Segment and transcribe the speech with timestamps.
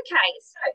[0.00, 0.72] Okay, so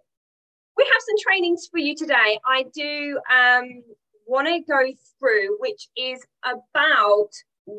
[0.76, 2.40] we have some trainings for you today.
[2.46, 3.84] I do um,
[4.26, 4.82] want to go
[5.20, 7.30] through, which is about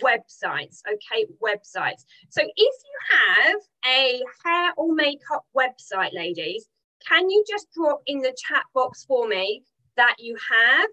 [0.03, 0.81] websites.
[0.89, 2.05] Okay, websites.
[2.31, 6.69] So if you have a hair or makeup website, ladies,
[7.07, 9.63] can you just drop in the chat box for me
[9.97, 10.89] that you have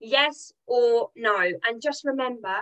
[0.00, 1.38] yes or no?
[1.38, 2.56] And just remember,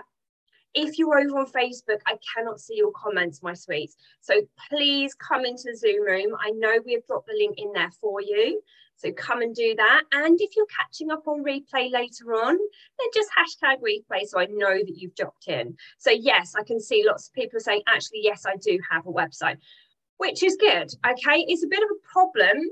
[0.73, 3.95] if you're over on Facebook, I cannot see your comments, my sweets.
[4.21, 6.35] So please come into the Zoom room.
[6.39, 8.61] I know we have dropped the link in there for you.
[8.95, 10.03] So come and do that.
[10.13, 14.45] And if you're catching up on replay later on, then just hashtag replay so I
[14.45, 15.75] know that you've dropped in.
[15.97, 19.11] So yes, I can see lots of people saying, actually, yes, I do have a
[19.11, 19.57] website,
[20.17, 20.89] which is good.
[21.05, 21.45] Okay.
[21.47, 22.69] It's a bit of a problem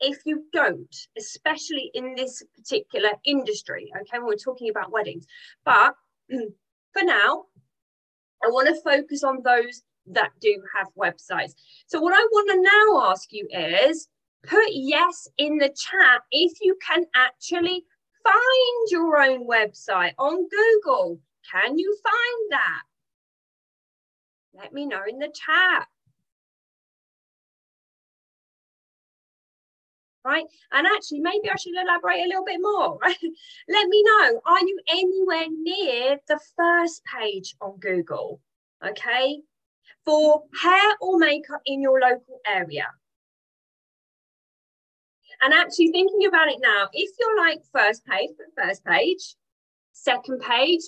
[0.00, 3.92] if you don't, especially in this particular industry.
[3.94, 4.18] Okay.
[4.18, 5.26] When we're talking about weddings.
[5.64, 5.94] But
[6.96, 7.44] for now,
[8.44, 11.52] I want to focus on those that do have websites.
[11.86, 14.08] So, what I want to now ask you is
[14.44, 17.84] put yes in the chat if you can actually
[18.22, 21.20] find your own website on Google.
[21.50, 22.82] Can you find that?
[24.54, 25.86] Let me know in the chat.
[30.26, 30.44] Right?
[30.72, 32.98] And actually, maybe I should elaborate a little bit more?
[33.68, 38.40] Let me know, are you anywhere near the first page on Google,
[38.84, 39.40] okay?
[40.04, 42.86] For hair or makeup in your local area.
[45.42, 49.36] And actually thinking about it now, if you're like first page, first page,
[49.92, 50.80] second page,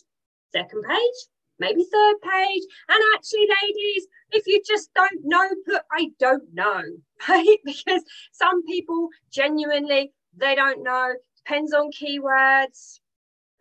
[0.53, 1.19] second page,
[1.59, 2.63] maybe third page.
[2.89, 6.83] And actually, ladies, if you just don't know, put I don't know,
[7.29, 7.59] right?
[7.65, 11.15] Because some people genuinely they don't know.
[11.45, 13.01] Depends on keywords.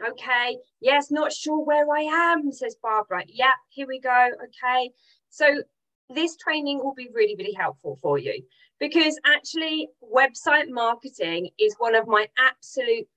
[0.06, 0.58] Okay.
[0.80, 3.23] Yes, not sure where I am, says Barbara.
[3.28, 4.30] Yeah, here we go.
[4.44, 4.92] Okay.
[5.30, 5.64] So
[6.09, 8.44] this training will be really, really helpful for you
[8.80, 13.08] because actually website marketing is one of my absolute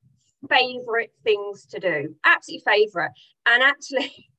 [0.49, 2.15] favorite things to do.
[2.25, 3.13] Absolutely favorite.
[3.47, 4.30] And actually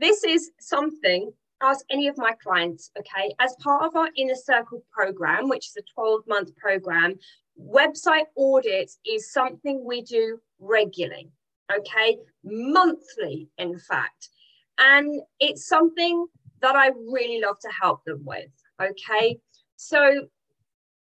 [0.00, 4.84] this is something ask any of my clients, okay, as part of our Inner Circle
[4.90, 7.14] program, which is a 12 month program,
[7.60, 11.30] website audits is something we do regularly,
[11.70, 14.30] okay, monthly, in fact.
[14.78, 16.26] And it's something
[16.62, 18.50] that I really love to help them with,
[18.80, 19.38] okay.
[19.76, 20.26] So,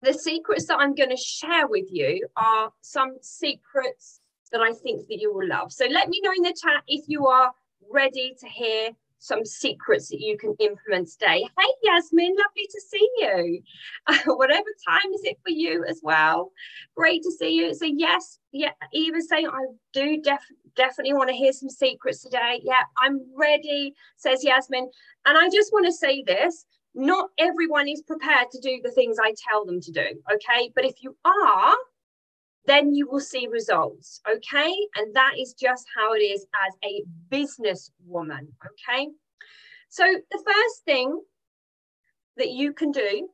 [0.01, 4.19] the secrets that I'm going to share with you are some secrets
[4.51, 5.71] that I think that you will love.
[5.71, 7.53] So, let me know in the chat if you are
[7.91, 11.47] ready to hear some secrets that you can implement today.
[11.57, 13.61] Hey, Yasmin, lovely to see you.
[14.35, 16.51] Whatever time is it for you as well.
[16.95, 17.73] Great to see you.
[17.73, 22.59] So, yes, yeah, Eva saying, I do def- definitely want to hear some secrets today.
[22.63, 24.89] Yeah, I'm ready, says Yasmin.
[25.25, 26.65] And I just want to say this
[26.95, 30.05] not everyone is prepared to do the things I tell them to do.
[30.31, 30.71] Okay.
[30.75, 31.75] But if you are,
[32.66, 34.22] then you will see results.
[34.29, 34.74] Okay.
[34.96, 38.47] And that is just how it is as a business woman.
[38.66, 39.09] Okay.
[39.90, 41.22] So the first thing
[42.38, 43.29] that you can do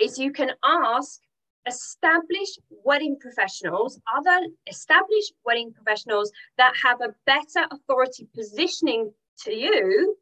[0.00, 1.20] is you can ask
[1.66, 9.12] established wedding professionals, other established wedding professionals that have a better authority positioning
[9.44, 10.16] to you,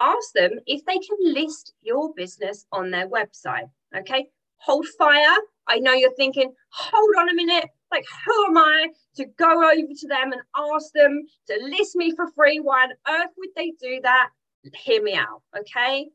[0.00, 3.70] ask them if they can list your business on their website.
[3.96, 8.88] Okay, hold fire I know you're thinking, hold on a minute, like who am I
[9.16, 10.42] to go over to them and
[10.74, 12.58] ask them to list me for free?
[12.58, 14.30] Why on earth would they do that?
[14.74, 16.08] Hear me out, okay?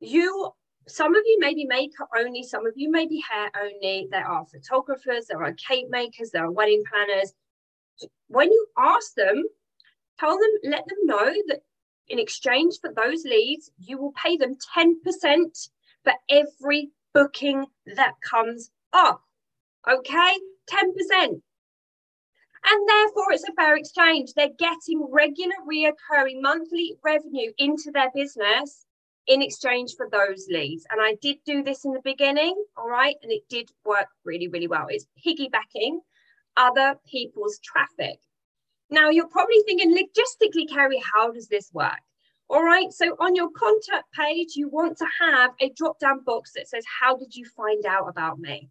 [0.00, 0.50] You,
[0.88, 4.08] some of you may be makeup only, some of you may be hair only.
[4.10, 7.32] There are photographers, there are cake makers, there are wedding planners.
[8.28, 9.44] When you ask them,
[10.18, 11.60] tell them, let them know that
[12.08, 15.68] in exchange for those leads, you will pay them 10%
[16.02, 17.64] for every booking
[17.96, 19.20] that comes off.
[19.90, 20.38] Okay,
[20.70, 21.40] 10%.
[22.66, 24.32] And therefore, it's a fair exchange.
[24.34, 28.86] They're getting regular, reoccurring monthly revenue into their business
[29.26, 30.86] in exchange for those leads.
[30.90, 34.48] And I did do this in the beginning, all right, and it did work really,
[34.48, 34.86] really well.
[34.88, 35.98] It's piggybacking
[36.56, 38.18] other people's traffic.
[38.90, 41.98] Now, you're probably thinking, logistically, Kerry, how does this work?
[42.50, 46.52] All right, so on your contact page, you want to have a drop down box
[46.54, 48.68] that says, How did you find out about me?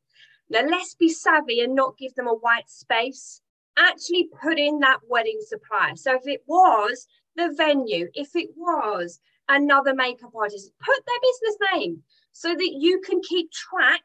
[0.50, 3.42] Now, let's be savvy and not give them a white space.
[3.78, 5.96] Actually, put in that wedding supplier.
[5.96, 9.20] So, if it was the venue, if it was
[9.50, 14.04] another makeup artist, put their business name so that you can keep track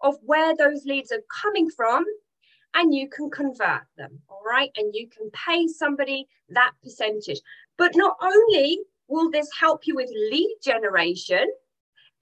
[0.00, 2.04] of where those leads are coming from
[2.74, 4.20] and you can convert them.
[4.28, 4.70] All right.
[4.76, 7.40] And you can pay somebody that percentage.
[7.76, 11.46] But not only will this help you with lead generation?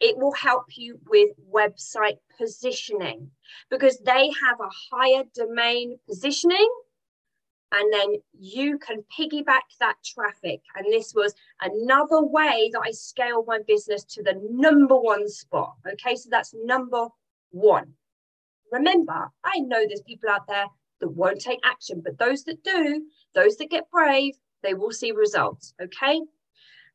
[0.01, 3.31] It will help you with website positioning
[3.71, 6.69] because they have a higher domain positioning
[7.73, 10.61] and then you can piggyback that traffic.
[10.77, 15.75] And this was another way that I scaled my business to the number one spot.
[15.93, 17.09] Okay, so that's number
[17.51, 17.93] one.
[18.73, 20.67] Remember, I know there's people out there
[21.01, 23.05] that won't take action, but those that do,
[23.35, 25.75] those that get brave, they will see results.
[25.81, 26.21] Okay.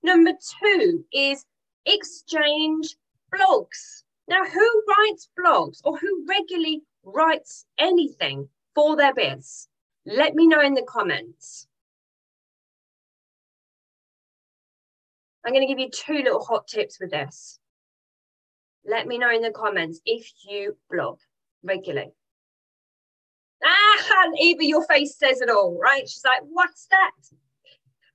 [0.03, 1.45] Number two is
[1.85, 2.95] exchange
[3.33, 4.03] blogs.
[4.27, 9.67] Now, who writes blogs or who regularly writes anything for their biz?
[10.05, 11.67] Let me know in the comments.
[15.45, 17.59] I'm going to give you two little hot tips with this.
[18.85, 21.19] Let me know in the comments if you blog
[21.63, 22.11] regularly.
[23.63, 26.07] Ah, Eva, your face says it all, right?
[26.07, 27.11] She's like, what's that?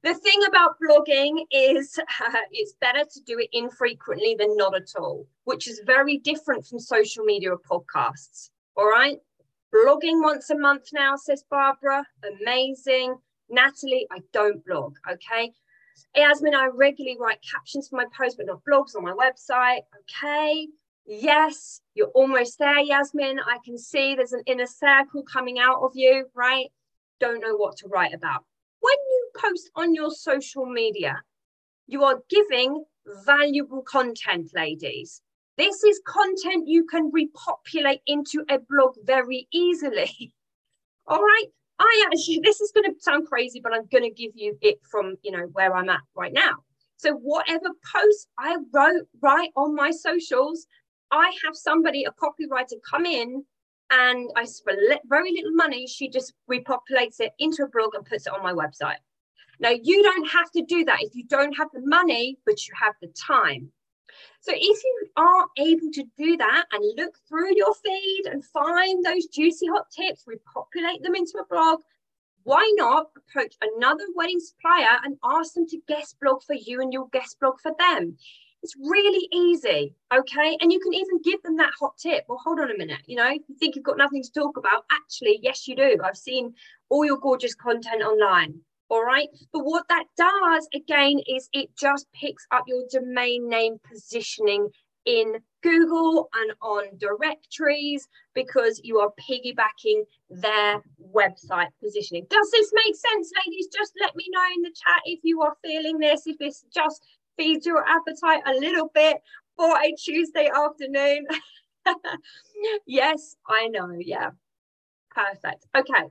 [0.04, 4.90] The thing about blogging is uh, it's better to do it infrequently than not at
[4.98, 8.50] all, which is very different from social media or podcasts.
[8.76, 9.18] All right.
[9.74, 12.04] Blogging once a month now, says Barbara.
[12.40, 13.16] Amazing.
[13.50, 14.96] Natalie, I don't blog.
[15.10, 15.52] Okay.
[16.14, 19.80] Yasmin, I regularly write captions for my posts, but not blogs on my website.
[20.00, 20.68] Okay.
[21.06, 23.40] Yes, you're almost there, Yasmin.
[23.40, 26.66] I can see there's an inner circle coming out of you, right?
[27.18, 28.44] Don't know what to write about.
[29.38, 31.22] Post on your social media,
[31.86, 32.84] you are giving
[33.24, 35.22] valuable content, ladies.
[35.56, 40.32] This is content you can repopulate into a blog very easily.
[41.06, 41.46] All right.
[41.80, 44.78] I actually, this is going to sound crazy, but I'm going to give you it
[44.90, 46.56] from, you know, where I'm at right now.
[46.96, 50.66] So whatever post I wrote, right on my socials,
[51.12, 53.44] I have somebody, a copywriter, come in
[53.90, 55.86] and I spend very little money.
[55.86, 58.98] She just repopulates it into a blog and puts it on my website.
[59.60, 62.74] Now, you don't have to do that if you don't have the money, but you
[62.80, 63.70] have the time.
[64.40, 69.04] So, if you are able to do that and look through your feed and find
[69.04, 71.80] those juicy hot tips, repopulate them into a blog,
[72.44, 76.92] why not approach another wedding supplier and ask them to guest blog for you and
[76.92, 78.16] your guest blog for them?
[78.62, 80.56] It's really easy, okay?
[80.60, 82.24] And you can even give them that hot tip.
[82.28, 84.84] Well, hold on a minute, you know, you think you've got nothing to talk about.
[84.90, 85.98] Actually, yes, you do.
[86.04, 86.54] I've seen
[86.88, 88.60] all your gorgeous content online.
[88.90, 89.28] All right.
[89.52, 94.68] But what that does again is it just picks up your domain name positioning
[95.04, 100.82] in Google and on directories because you are piggybacking their
[101.14, 102.26] website positioning.
[102.30, 103.68] Does this make sense, ladies?
[103.74, 107.02] Just let me know in the chat if you are feeling this, if this just
[107.36, 109.18] feeds your appetite a little bit
[109.56, 111.26] for a Tuesday afternoon.
[112.86, 113.90] yes, I know.
[113.98, 114.30] Yeah.
[115.10, 115.66] Perfect.
[115.76, 116.04] Okay.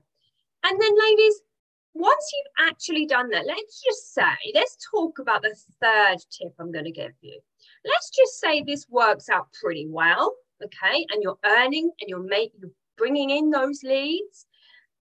[0.63, 1.41] And then, ladies,
[1.99, 6.71] once you've actually done that, let's just say, let's talk about the third tip I'm
[6.71, 7.39] going to give you.
[7.85, 12.59] Let's just say this works out pretty well, okay, and you're earning and you're making,
[12.61, 14.45] you're bringing in those leads.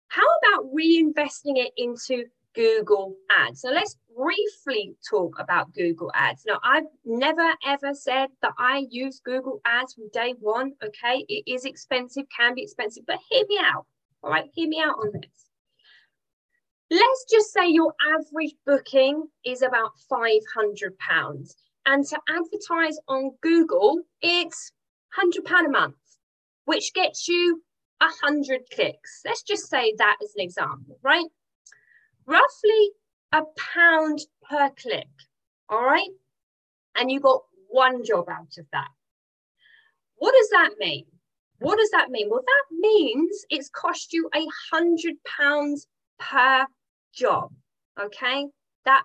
[0.09, 3.61] How about reinvesting it into Google Ads?
[3.61, 6.45] So let's briefly talk about Google Ads.
[6.47, 10.73] Now, I've never ever said that I use Google Ads from day one.
[10.85, 13.87] Okay, it is expensive, can be expensive, but hear me out.
[14.23, 15.46] All right, hear me out on this.
[16.91, 20.41] Let's just say your average booking is about £500.
[21.87, 24.73] And to advertise on Google, it's
[25.19, 25.97] £100 a month,
[26.65, 27.63] which gets you
[28.01, 29.23] 100 clicks.
[29.25, 31.27] Let's just say that as an example, right?
[32.27, 32.91] Roughly
[33.33, 35.09] a pound per click.
[35.69, 36.11] All right.
[36.97, 38.89] And you got one job out of that.
[40.17, 41.07] What does that mean?
[41.59, 42.29] What does that mean?
[42.31, 45.87] Well, that means it's cost you a hundred pounds
[46.19, 46.67] per
[47.17, 47.51] job.
[48.01, 48.47] Okay.
[48.85, 49.05] That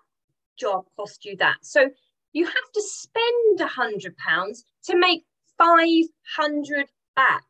[0.60, 1.58] job cost you that.
[1.64, 1.90] So
[2.34, 5.24] you have to spend a hundred pounds to make
[5.58, 7.44] 500 back.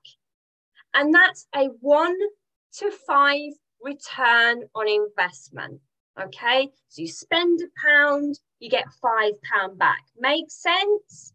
[0.93, 2.17] And that's a one
[2.77, 3.51] to five
[3.81, 5.79] return on investment.
[6.21, 10.03] Okay, so you spend a pound, you get five pound back.
[10.19, 11.33] Makes sense?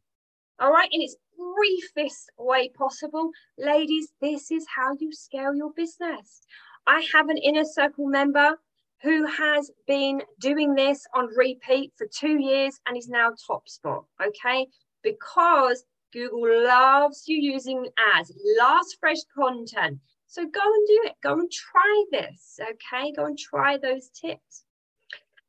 [0.58, 6.42] All right, in its briefest way possible, ladies, this is how you scale your business.
[6.86, 8.58] I have an inner circle member
[9.02, 14.04] who has been doing this on repeat for two years and is now top spot.
[14.24, 14.66] Okay,
[15.02, 19.98] because Google loves you using ads, last fresh content.
[20.26, 21.14] So go and do it.
[21.22, 22.58] Go and try this.
[22.60, 24.64] Okay, go and try those tips.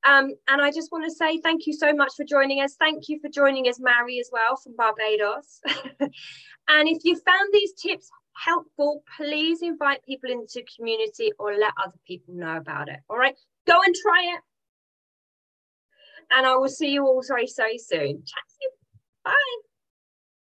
[0.08, 2.76] Um, and I just want to say thank you so much for joining us.
[2.80, 5.60] Thank you for joining us, Mary, as well from Barbados.
[6.00, 11.98] and if you found these tips helpful, please invite people into community or let other
[12.08, 13.00] people know about it.
[13.10, 13.36] All right,
[13.66, 14.42] go and try it.
[16.32, 18.24] And I will see you all very, soon.
[18.26, 18.72] Chat soon.
[19.26, 19.67] Bye.